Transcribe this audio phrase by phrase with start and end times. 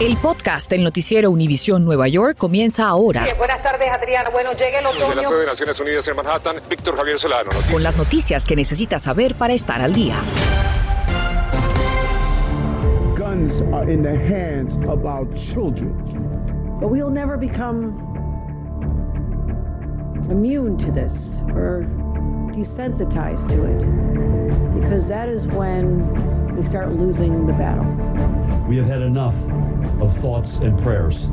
[0.00, 3.24] El podcast del noticiero Univisión Nueva York comienza ahora.
[3.38, 4.30] buenas tardes, Adriana.
[4.30, 5.10] Bueno, llega el otoño.
[5.10, 7.44] De la sede de Naciones Unidas en Manhattan, Víctor Javier Solano.
[7.52, 7.72] Noticias.
[7.72, 10.16] Con las noticias que necesitas saber para estar al día.
[13.16, 15.92] Guns are in the hands of our children.
[16.80, 17.94] But we'll never become
[20.30, 21.12] immune to this
[21.54, 21.86] or
[22.52, 27.86] desensitized to it because that is when we start losing the battle.
[28.72, 29.34] We have had enough
[30.00, 31.28] of thoughts and prayers.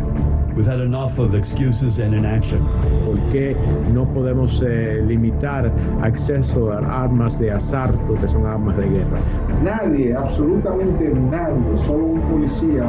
[0.58, 2.66] We've had enough of excuses and inaction.
[3.06, 3.56] ¿Por qué
[3.94, 5.72] no podemos eh, limitar
[6.04, 9.22] acceso a armas de asalto que son armas de guerra?
[9.64, 12.84] Nadie, absolutamente nadie, solo un policía,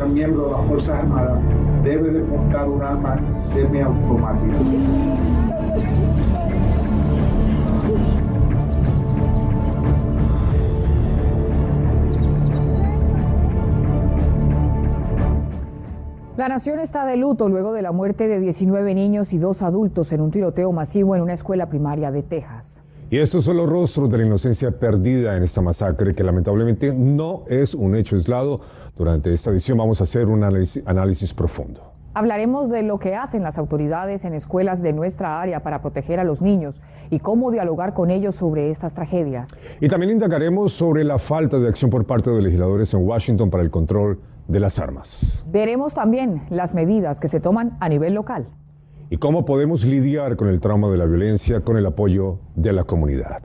[0.00, 1.40] un miembro de las Fuerzas Armadas,
[1.82, 4.54] debe de portar un arma semiautomática.
[16.36, 20.10] La nación está de luto luego de la muerte de 19 niños y dos adultos
[20.10, 22.82] en un tiroteo masivo en una escuela primaria de Texas.
[23.08, 27.44] Y estos son los rostros de la inocencia perdida en esta masacre, que lamentablemente no
[27.46, 28.62] es un hecho aislado.
[28.96, 31.92] Durante esta edición vamos a hacer un análisis, análisis profundo.
[32.14, 36.24] Hablaremos de lo que hacen las autoridades en escuelas de nuestra área para proteger a
[36.24, 36.80] los niños
[37.10, 39.50] y cómo dialogar con ellos sobre estas tragedias.
[39.80, 43.62] Y también indagaremos sobre la falta de acción por parte de legisladores en Washington para
[43.62, 45.44] el control de las armas.
[45.46, 48.46] Veremos también las medidas que se toman a nivel local.
[49.10, 52.84] Y cómo podemos lidiar con el trauma de la violencia con el apoyo de la
[52.84, 53.42] comunidad.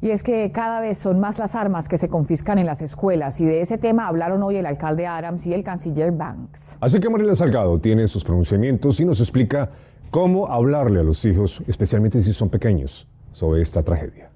[0.00, 3.40] Y es que cada vez son más las armas que se confiscan en las escuelas
[3.40, 6.76] y de ese tema hablaron hoy el alcalde Adams y el canciller Banks.
[6.78, 9.70] Así que Mariela Salgado tiene sus pronunciamientos y nos explica
[10.10, 14.33] cómo hablarle a los hijos, especialmente si son pequeños, sobre esta tragedia.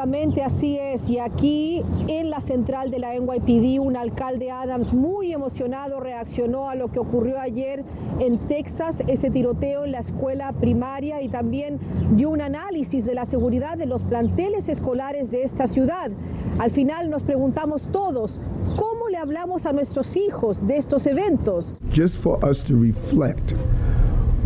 [0.00, 1.10] Efectivamente, así es.
[1.10, 6.74] Y aquí en la central de la NYPD, un alcalde Adams muy emocionado reaccionó a
[6.74, 7.84] lo que ocurrió ayer
[8.18, 11.78] en Texas, ese tiroteo en la escuela primaria y también
[12.12, 16.10] dio un análisis de la seguridad de los planteles escolares de esta ciudad.
[16.58, 18.40] Al final nos preguntamos todos,
[18.76, 21.74] ¿cómo le hablamos a nuestros hijos de estos eventos?
[21.94, 23.52] Just for us to reflect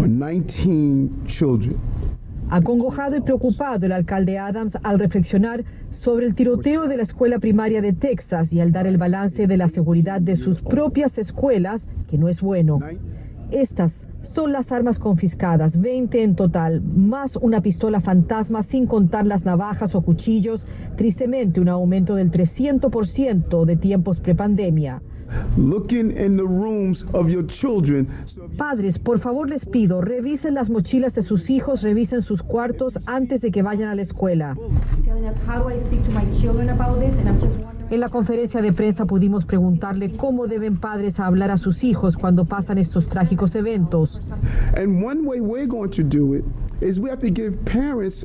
[0.01, 1.94] on 19 children
[2.51, 7.81] Acongojado y preocupado el alcalde Adams al reflexionar sobre el tiroteo de la escuela primaria
[7.81, 12.19] de Texas y al dar el balance de la seguridad de sus propias escuelas, que
[12.19, 12.81] no es bueno.
[13.51, 19.45] Estas son las armas confiscadas, 20 en total, más una pistola fantasma sin contar las
[19.45, 20.67] navajas o cuchillos,
[20.97, 25.03] tristemente un aumento del 300% de tiempos prepandemia.
[28.57, 33.41] Padres, por favor les pido, revisen las mochilas de sus hijos, revisen sus cuartos antes
[33.41, 34.57] de que vayan a la escuela.
[37.91, 42.45] En la conferencia de prensa pudimos preguntarle cómo deben padres hablar a sus hijos cuando
[42.45, 44.21] pasan estos trágicos eventos.
[44.77, 46.45] And one way we're going to do it
[46.81, 48.25] is we have to give parents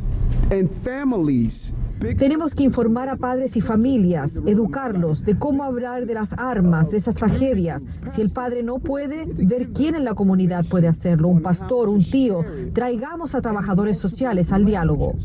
[0.52, 1.74] and families
[2.18, 6.98] tenemos que informar a padres y familias, educarlos de cómo hablar de las armas, de
[6.98, 7.84] esas tragedias.
[8.14, 12.04] Si el padre no puede, ver quién en la comunidad puede hacerlo, un pastor, un
[12.04, 12.46] tío.
[12.74, 15.16] Traigamos a trabajadores sociales al diálogo.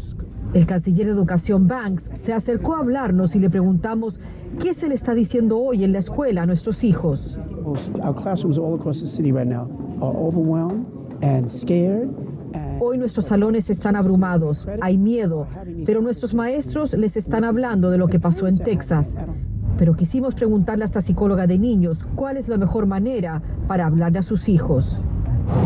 [0.53, 4.21] El canciller de Educación Banks se acercó a hablarnos y le preguntamos
[4.61, 7.39] qué se le está diciendo hoy en la escuela a nuestros hijos.
[12.81, 15.47] Hoy nuestros salones están abrumados, hay miedo,
[15.87, 19.15] pero nuestros maestros les están hablando de lo que pasó en Texas.
[19.79, 24.19] Pero quisimos preguntarle a esta psicóloga de niños cuál es la mejor manera para hablarle
[24.19, 25.01] a sus hijos.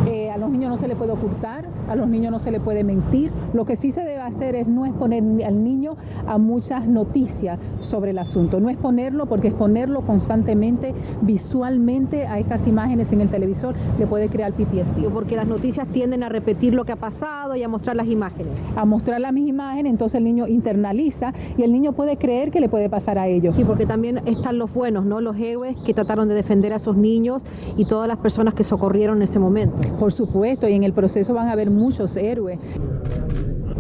[0.07, 2.61] Eh, a los niños no se le puede ocultar, a los niños no se le
[2.61, 3.31] puede mentir.
[3.53, 5.97] Lo que sí se debe hacer es no exponer al niño
[6.27, 13.13] a muchas noticias sobre el asunto, no exponerlo porque exponerlo constantemente visualmente a estas imágenes
[13.13, 15.09] en el televisor le puede crear PTSD.
[15.13, 18.53] Porque las noticias tienden a repetir lo que ha pasado y a mostrar las imágenes.
[18.77, 22.61] A mostrar las mismas imágenes, entonces el niño internaliza y el niño puede creer que
[22.61, 23.57] le puede pasar a ellos.
[23.57, 25.21] Sí, porque también están los buenos, ¿no?
[25.21, 27.43] Los héroes que trataron de defender a esos niños
[27.77, 29.77] y todas las personas que socorrieron en ese momento.
[29.99, 32.61] Por supuesto, y en el proceso van a haber muchos héroes.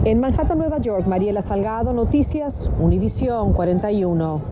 [0.08, 4.42] En Manhattan, Nueva York, Mariela Salgado, Noticias, Univisión 41.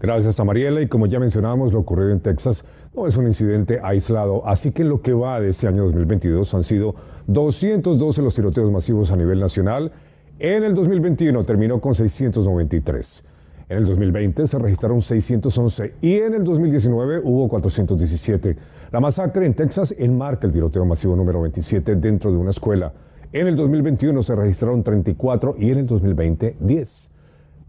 [0.00, 2.64] Gracias a Mariela y como ya mencionábamos, lo ocurrido en Texas
[2.96, 6.62] no es un incidente aislado, así que lo que va de este año 2022 han
[6.62, 6.94] sido
[7.26, 9.92] 212 los tiroteos masivos a nivel nacional.
[10.38, 13.24] En el 2021 terminó con 693.
[13.68, 18.56] En el 2020 se registraron 611 y en el 2019 hubo 417.
[18.90, 22.90] La masacre en Texas enmarca el tiroteo masivo número 27 dentro de una escuela.
[23.30, 27.10] En el 2021 se registraron 34 y en el 2020 10.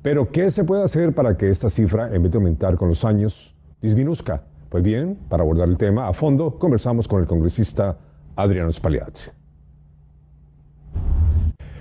[0.02, 3.04] Pero, ¿qué se puede hacer para que esta cifra, en vez de aumentar con los
[3.04, 4.44] años, disminuzca?
[4.70, 7.98] Pues bien, para abordar el tema a fondo, conversamos con el congresista
[8.38, 9.39] Adriano Spaliat.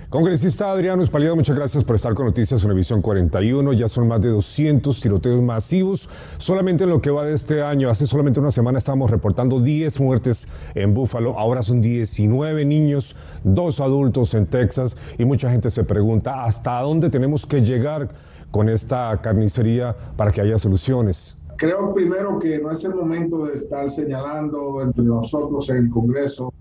[0.09, 3.73] Congresista Adriano Espaliado, muchas gracias por estar con Noticias Univisión 41.
[3.73, 6.09] Ya son más de 200 tiroteos masivos
[6.39, 7.91] solamente en lo que va de este año.
[7.91, 13.79] Hace solamente una semana estábamos reportando 10 muertes en Búfalo, ahora son 19 niños, dos
[13.79, 18.09] adultos en Texas y mucha gente se pregunta hasta dónde tenemos que llegar
[18.49, 21.37] con esta carnicería para que haya soluciones.
[21.57, 26.51] Creo primero que no es el momento de estar señalando entre nosotros en el Congreso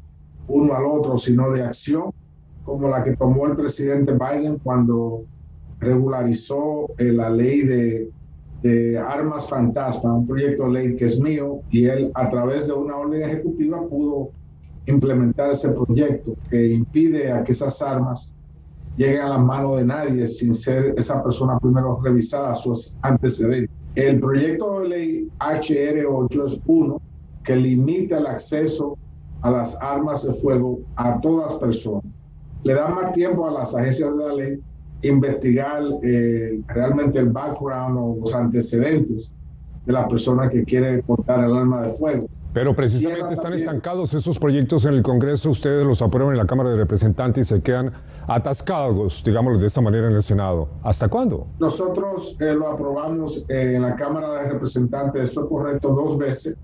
[0.49, 2.12] uno al otro, sino de acción
[2.69, 5.25] como la que tomó el presidente Biden cuando
[5.81, 8.11] regularizó eh, la ley de,
[8.62, 12.75] de, armas fantasma, un proyecto de ley que es mío, y él a través de
[12.75, 14.31] una orden ejecutiva pudo
[14.87, 18.35] implementar ese proyecto que impide a que esas armas
[18.97, 23.70] lleguen a las manos de nadie sin ser esa persona primero revisada sus antecedentes.
[23.94, 27.00] El proyecto de ley HR 8
[27.44, 28.99] que limita el acceso
[29.43, 32.18] a las armas de fuego a todas personas
[32.64, 34.60] le da más tiempo a las agencias de la ley
[35.02, 39.34] investigar eh, realmente el background o los antecedentes
[39.87, 42.26] de la persona que quiere portar el arma de fuego.
[42.52, 46.70] Pero precisamente están estancados esos proyectos en el Congreso, ustedes los aprueban en la Cámara
[46.70, 47.93] de Representantes y se quedan
[48.26, 50.69] atascados, digámoslo de esta manera, en el Senado.
[50.82, 51.46] ¿Hasta cuándo?
[51.60, 56.56] Nosotros eh, lo aprobamos en la Cámara de Representantes, eso es correcto, dos veces,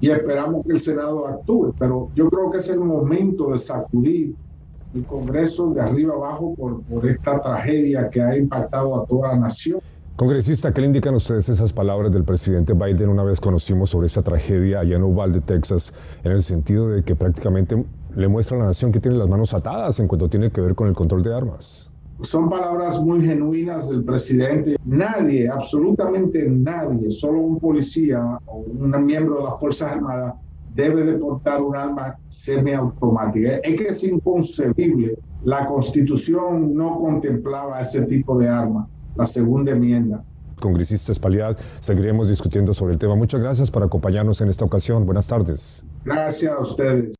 [0.00, 4.34] y esperamos que el Senado actúe, pero yo creo que es el momento de sacudir
[4.94, 9.40] el Congreso de arriba abajo por, por esta tragedia que ha impactado a toda la
[9.40, 9.80] nación.
[10.16, 14.22] Congresista, ¿qué le indican ustedes esas palabras del presidente Biden una vez conocimos sobre esta
[14.22, 15.94] tragedia allá en Uvalde, Texas,
[16.24, 17.82] en el sentido de que prácticamente
[18.14, 20.74] le muestra a la nación que tiene las manos atadas en cuanto tiene que ver
[20.74, 21.88] con el control de armas?
[22.20, 24.76] Son palabras muy genuinas del presidente.
[24.84, 30.34] Nadie, absolutamente nadie, solo un policía o un miembro de las Fuerzas Armadas
[30.74, 33.56] debe de portar un arma semiautomática.
[33.58, 35.18] Es que es inconcebible.
[35.44, 40.22] La constitución no contemplaba ese tipo de arma, la segunda enmienda.
[40.60, 43.16] Congresista Espaliad, seguiremos discutiendo sobre el tema.
[43.16, 45.06] Muchas gracias por acompañarnos en esta ocasión.
[45.06, 45.82] Buenas tardes.
[46.04, 47.14] Gracias a ustedes.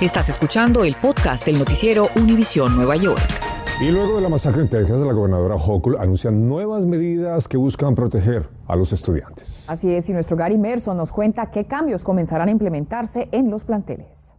[0.00, 3.53] Estás escuchando el podcast del noticiero Univisión Nueva York.
[3.80, 7.96] Y luego de la masacre en Texas, la gobernadora Hochul anuncia nuevas medidas que buscan
[7.96, 9.68] proteger a los estudiantes.
[9.68, 13.64] Así es, y nuestro Gary Merson nos cuenta qué cambios comenzarán a implementarse en los
[13.64, 14.32] planteles.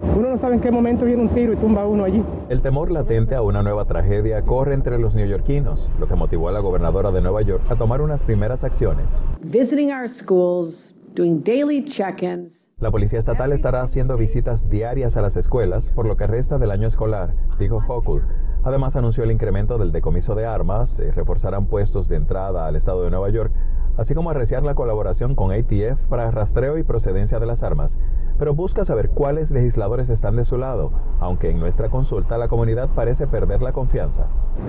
[0.00, 2.24] Uno no sabe en qué momento viene un tiro y tumba uno allí.
[2.48, 6.52] El temor latente a una nueva tragedia corre entre los neoyorquinos, lo que motivó a
[6.52, 9.20] la gobernadora de Nueva York a tomar unas primeras acciones.
[9.42, 12.61] Visiting our schools, doing daily check-ins.
[12.82, 16.72] La Policía Estatal estará haciendo visitas diarias a las escuelas por lo que resta del
[16.72, 18.24] año escolar, dijo Hochul.
[18.64, 23.04] Además anunció el incremento del decomiso de armas, se reforzarán puestos de entrada al estado
[23.04, 23.52] de Nueva York,
[23.96, 28.00] así como arreciar la colaboración con ATF para rastreo y procedencia de las armas.
[28.36, 30.90] Pero busca saber cuáles legisladores están de su lado,
[31.20, 34.26] aunque en nuestra consulta la comunidad parece perder la confianza.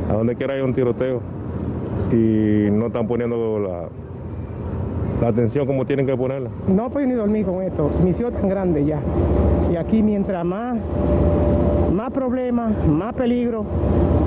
[0.08, 1.20] A donde quiera hay un tiroteo
[2.12, 3.90] y no están poniendo la,
[5.24, 6.50] la atención como tienen que ponerla.
[6.68, 7.90] No puedo ni dormir con esto.
[8.04, 9.00] Mi ciudad tan grande ya.
[9.72, 10.78] Y aquí mientras más,
[12.04, 13.66] más problemas, más peligro,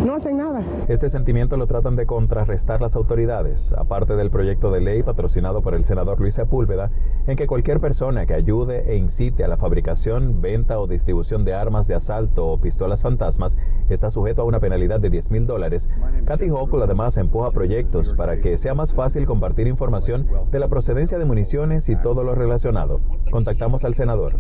[0.02, 0.62] no hacen nada.
[0.88, 5.74] Este sentimiento lo tratan de contrarrestar las autoridades, aparte del proyecto de ley patrocinado por
[5.74, 6.90] el senador Luis Sepúlveda,
[7.26, 11.52] en que cualquier persona que ayude e incite a la fabricación, venta o distribución de
[11.52, 13.58] armas de asalto o pistolas fantasmas
[13.90, 15.90] está sujeto a una penalidad de 10 mil dólares.
[16.24, 21.18] Kathy Hochul además empuja proyectos para que sea más fácil compartir información de la procedencia
[21.18, 23.02] de municiones y todo lo relacionado.
[23.30, 24.34] Contactamos al senador.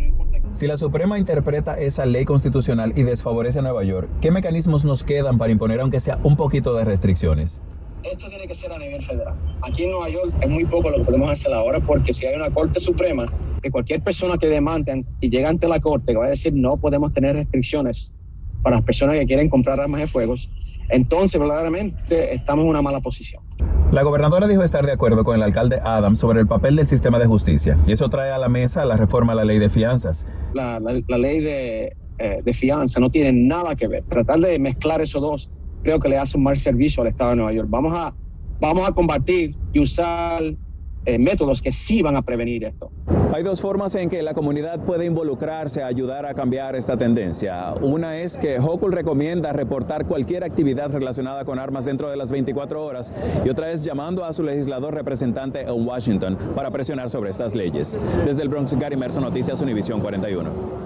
[0.56, 5.04] Si la Suprema interpreta esa ley constitucional y desfavorece a Nueva York, ¿qué mecanismos nos
[5.04, 7.60] quedan para imponer aunque sea un poquito de restricciones?
[8.02, 9.34] Esto tiene que ser a nivel federal.
[9.60, 12.36] Aquí en Nueva York es muy poco lo que podemos hacer ahora porque si hay
[12.36, 13.26] una Corte Suprema,
[13.62, 16.78] que cualquier persona que demande y llegue ante la Corte que va a decir no
[16.78, 18.14] podemos tener restricciones
[18.62, 20.36] para las personas que quieren comprar armas de fuego,
[20.88, 23.42] entonces verdaderamente estamos en una mala posición.
[23.92, 27.18] La gobernadora dijo estar de acuerdo con el alcalde Adams sobre el papel del sistema
[27.18, 30.26] de justicia y eso trae a la mesa la reforma a la ley de fianzas.
[30.56, 34.02] La, ley de, eh, de fianza no tiene nada que ver.
[34.04, 35.50] Tratar de mezclar esos dos
[35.86, 37.68] creo que le hace un mal servicio al Estado de Nueva York.
[37.70, 38.12] Vamos a,
[38.60, 40.42] vamos a combatir y usar
[41.04, 42.90] eh, métodos que sí van a prevenir esto.
[43.32, 47.74] Hay dos formas en que la comunidad puede involucrarse a ayudar a cambiar esta tendencia.
[47.82, 52.84] Una es que Hochul recomienda reportar cualquier actividad relacionada con armas dentro de las 24
[52.84, 53.12] horas
[53.44, 57.98] y otra es llamando a su legislador representante en Washington para presionar sobre estas leyes.
[58.24, 60.85] Desde el Bronx, Gary Merson, Noticias Univisión 41.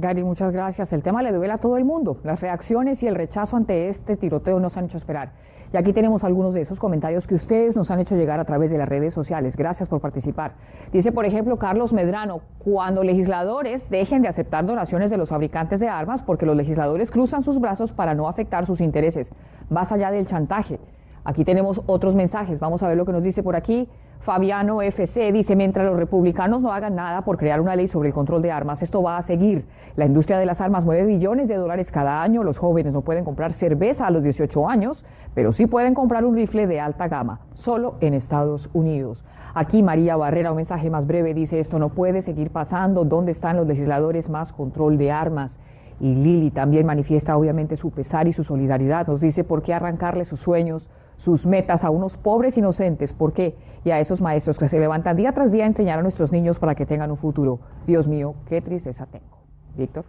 [0.00, 0.92] Gary, muchas gracias.
[0.92, 2.16] El tema le duele a todo el mundo.
[2.24, 5.32] Las reacciones y el rechazo ante este tiroteo nos han hecho esperar.
[5.72, 8.72] Y aquí tenemos algunos de esos comentarios que ustedes nos han hecho llegar a través
[8.72, 9.56] de las redes sociales.
[9.56, 10.54] Gracias por participar.
[10.90, 15.88] Dice, por ejemplo, Carlos Medrano, cuando legisladores dejen de aceptar donaciones de los fabricantes de
[15.88, 19.30] armas porque los legisladores cruzan sus brazos para no afectar sus intereses.
[19.68, 20.80] Basta ya del chantaje.
[21.24, 22.60] Aquí tenemos otros mensajes.
[22.60, 23.88] Vamos a ver lo que nos dice por aquí.
[24.20, 28.14] Fabiano FC dice, mientras los republicanos no hagan nada por crear una ley sobre el
[28.14, 29.64] control de armas, esto va a seguir.
[29.96, 32.42] La industria de las armas mueve billones de dólares cada año.
[32.42, 36.36] Los jóvenes no pueden comprar cerveza a los 18 años, pero sí pueden comprar un
[36.36, 39.24] rifle de alta gama, solo en Estados Unidos.
[39.54, 43.04] Aquí María Barrera, un mensaje más breve, dice, esto no puede seguir pasando.
[43.04, 45.58] ¿Dónde están los legisladores más control de armas?
[46.00, 49.06] Y Lili también manifiesta obviamente su pesar y su solidaridad.
[49.06, 50.90] Nos dice, ¿por qué arrancarle sus sueños?
[51.20, 53.12] sus metas a unos pobres inocentes.
[53.12, 53.54] ¿Por qué?
[53.84, 56.58] Y a esos maestros que se levantan día tras día a enseñar a nuestros niños
[56.58, 57.60] para que tengan un futuro.
[57.86, 59.38] Dios mío, qué tristeza tengo.
[59.76, 60.06] Víctor.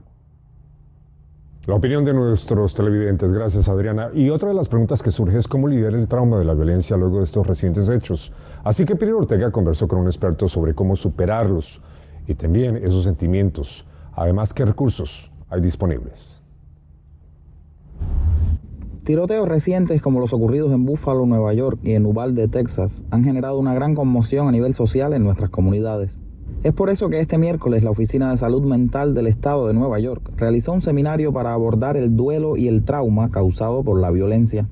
[1.66, 4.10] La opinión de nuestros televidentes, gracias Adriana.
[4.14, 6.96] Y otra de las preguntas que surge es cómo lidiar el trauma de la violencia
[6.96, 8.32] luego de estos recientes hechos.
[8.64, 11.82] Así que Pilar Ortega conversó con un experto sobre cómo superarlos
[12.26, 13.86] y también esos sentimientos.
[14.14, 16.42] Además, qué recursos hay disponibles.
[19.04, 23.60] Tiroteos recientes como los ocurridos en Buffalo, Nueva York y en Uvalde, Texas, han generado
[23.60, 26.22] una gran conmoción a nivel social en nuestras comunidades.
[26.64, 30.00] Es por eso que este miércoles la Oficina de Salud Mental del Estado de Nueva
[30.00, 34.70] York realizó un seminario para abordar el duelo y el trauma causado por la violencia.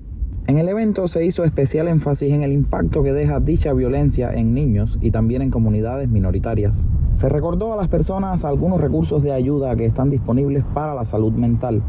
[0.50, 4.56] En el evento se hizo especial énfasis en el impacto que deja dicha violencia en
[4.56, 6.88] niños y también en comunidades minoritarias.
[7.12, 11.34] Se recordó a las personas algunos recursos de ayuda que están disponibles para la salud
[11.34, 11.84] mental.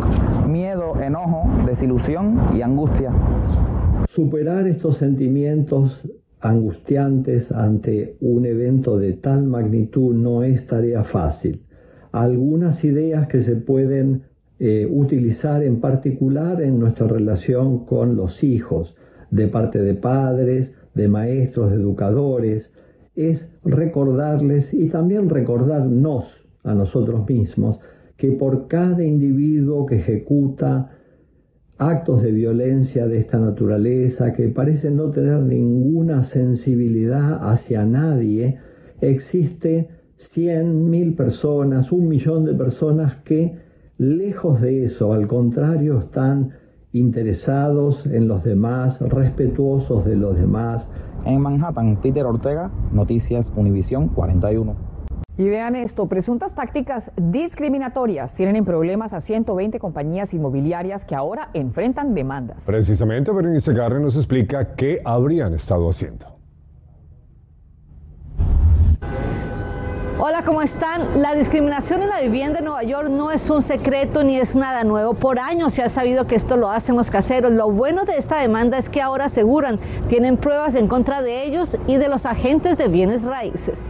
[0.45, 3.11] miedo, enojo, desilusión y angustia.
[4.09, 6.07] Superar estos sentimientos
[6.41, 11.63] angustiantes ante un evento de tal magnitud no es tarea fácil.
[12.11, 14.21] Algunas ideas que se pueden
[14.59, 18.95] eh, utilizar en particular en nuestra relación con los hijos,
[19.31, 22.71] de parte de padres, de maestros, de educadores,
[23.15, 27.79] es recordarles y también recordarnos a nosotros mismos
[28.17, 30.91] que por cada individuo que ejecuta
[31.77, 38.59] actos de violencia de esta naturaleza que parecen no tener ninguna sensibilidad hacia nadie,
[39.01, 43.64] existe cien mil personas, un millón de personas que,
[43.97, 46.51] lejos de eso, al contrario, están
[46.91, 50.89] interesados en los demás, respetuosos de los demás.
[51.25, 54.75] En Manhattan, Peter Ortega, Noticias Univisión 41.
[55.37, 61.49] Y vean esto, presuntas tácticas discriminatorias tienen en problemas a 120 compañías inmobiliarias que ahora
[61.53, 62.63] enfrentan demandas.
[62.65, 66.34] Precisamente, Berenice Garre nos explica qué habrían estado haciendo.
[70.17, 71.21] Hola, ¿cómo están?
[71.21, 74.85] La discriminación en la vivienda en Nueva York no es un secreto ni es nada
[74.85, 75.13] nuevo.
[75.13, 77.51] Por años se ha sabido que esto lo hacen los caseros.
[77.51, 81.77] Lo bueno de esta demanda es que ahora aseguran, tienen pruebas en contra de ellos
[81.85, 83.83] y de los agentes de bienes raíces.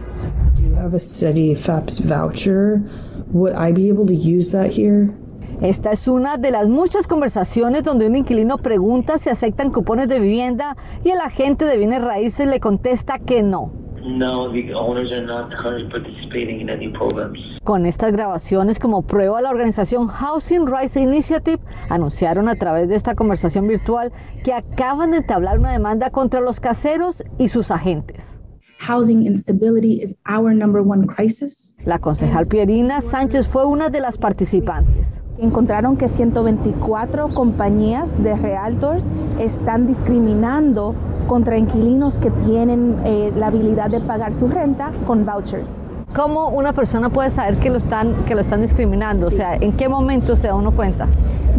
[5.60, 10.18] Esta es una de las muchas conversaciones donde un inquilino pregunta si aceptan cupones de
[10.18, 13.85] vivienda y el agente de bienes raíces le contesta que no.
[14.06, 17.38] No, the owners are not participating in any programs.
[17.64, 21.58] Con estas grabaciones como prueba, la organización Housing Rights Initiative
[21.88, 24.12] anunciaron a través de esta conversación virtual
[24.44, 28.38] que acaban de entablar una demanda contra los caseros y sus agentes.
[28.78, 31.74] Housing instability is our number one crisis.
[31.84, 35.22] La concejal Pierina Sánchez fue una de las participantes.
[35.38, 39.04] Encontraron que 124 compañías de realtors
[39.38, 40.94] están discriminando
[41.28, 45.74] contra inquilinos que tienen eh, la habilidad de pagar su renta con vouchers.
[46.14, 49.26] ¿Cómo una persona puede saber que lo están, que lo están discriminando?
[49.26, 51.06] O sea, ¿en qué momento se da uno cuenta?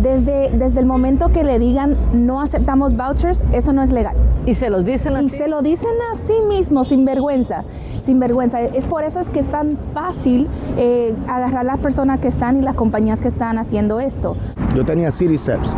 [0.02, 4.16] Desde, desde el momento que le digan no aceptamos vouchers, eso no es legal.
[4.48, 5.26] ¿Y se los dicen así?
[5.26, 7.64] Y se lo dicen a sí mismos, sin vergüenza.
[8.08, 8.62] Sinvergüenza.
[8.62, 10.48] Es por eso es que es tan fácil
[10.78, 14.36] eh, agarrar las personas que están y las compañías que están haciendo esto.
[14.76, 15.76] Yo tenía Citiceps.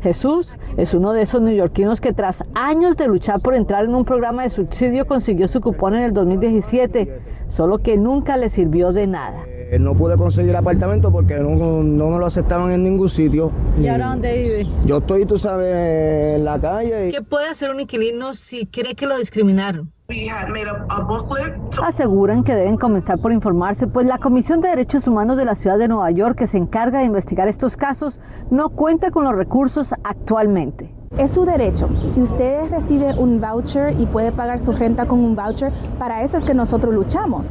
[0.00, 4.04] Jesús es uno de esos neoyorquinos que tras años de luchar por entrar en un
[4.04, 9.06] programa de subsidio consiguió su cupón en el 2017, solo que nunca le sirvió de
[9.06, 9.44] nada.
[9.46, 13.52] Eh, no pude conseguir apartamento porque no, no me lo aceptaban en ningún sitio.
[13.80, 14.66] ¿Y ahora dónde vive?
[14.86, 17.10] Yo estoy, tú sabes, en la calle.
[17.10, 19.92] ¿Qué puede hacer un inquilino si cree que lo discriminaron?
[21.82, 25.78] Aseguran que deben comenzar por informarse, pues la Comisión de Derechos Humanos de la Ciudad
[25.78, 29.94] de Nueva York, que se encarga de investigar estos casos, no cuenta con los recursos
[30.04, 31.01] actualmente.
[31.18, 31.90] Es su derecho.
[32.10, 36.38] Si usted recibe un voucher y puede pagar su renta con un voucher, para eso
[36.38, 37.48] es que nosotros luchamos.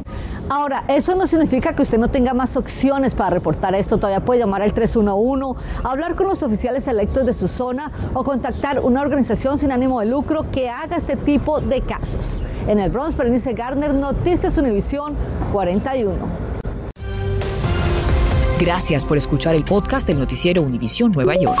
[0.48, 3.98] Ahora, eso no significa que usted no tenga más opciones para reportar esto.
[3.98, 8.80] Todavía puede llamar al 311, hablar con los oficiales electos de su zona o contactar
[8.80, 12.40] una organización sin ánimo de lucro que haga este tipo de casos.
[12.66, 15.14] En el Bronx, Bernice Gardner, Noticias Univisión
[15.52, 16.12] 41.
[18.58, 21.60] Gracias por escuchar el podcast del noticiero Univisión Nueva York.